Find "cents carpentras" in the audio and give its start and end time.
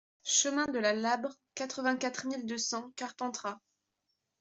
2.57-3.59